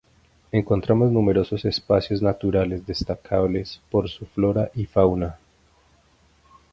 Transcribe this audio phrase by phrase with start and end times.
[0.51, 5.37] Encontramos numerosos espacios naturales destacables por su flora y fauna.